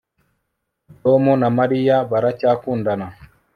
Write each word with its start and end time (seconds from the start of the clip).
Tom 1.01 1.23
na 1.41 1.49
Mariya 1.57 1.95
baracyakundana 2.11 3.07